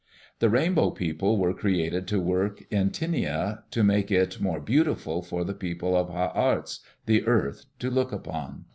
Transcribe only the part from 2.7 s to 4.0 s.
in Tinia to